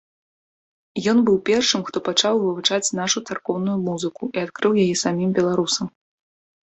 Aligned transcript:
Ён 1.11 1.17
быў 1.27 1.35
першым, 1.49 1.83
хто 1.89 1.97
пачаў 2.07 2.33
вывучаць 2.45 2.93
нашу 3.01 3.17
царкоўную 3.27 3.77
музыку 3.87 4.23
і 4.35 4.43
адкрыў 4.45 4.73
яе 4.85 4.91
самім 5.07 5.29
беларусам. 5.41 5.85